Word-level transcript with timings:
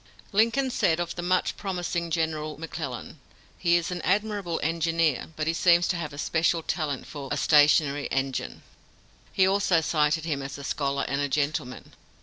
Lincoln 0.31 0.71
said 0.71 0.99
of 0.99 1.13
the 1.13 1.21
much 1.21 1.55
promising 1.57 2.09
General 2.09 2.57
McClellan: 2.57 3.19
"He 3.59 3.75
is 3.75 3.91
an 3.91 4.01
admirable 4.01 4.59
engineer, 4.63 5.27
but 5.35 5.45
he 5.45 5.53
seems 5.53 5.87
to 5.89 5.95
have 5.95 6.11
a 6.11 6.17
special 6.17 6.63
talent 6.63 7.05
for 7.05 7.29
a 7.31 7.37
stationary 7.37 8.07
engine." 8.11 8.63
He 9.31 9.45
also 9.47 9.79
cited 9.79 10.25
him 10.25 10.41
as 10.41 10.57
a 10.57 10.63
scholar 10.63 11.05
and 11.07 11.21
a 11.21 11.29
gentleman. 11.29 11.93